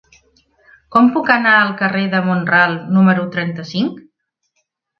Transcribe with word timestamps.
Com 0.95 1.09
puc 1.17 1.29
anar 1.33 1.51
al 1.59 1.75
carrer 1.83 2.03
de 2.15 2.23
Mont-ral 2.31 2.75
número 2.99 3.29
trenta-cinc? 3.39 4.05